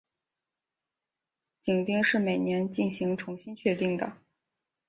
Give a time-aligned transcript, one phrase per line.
[1.61, 4.17] 紧盯是每年进行重新确定的。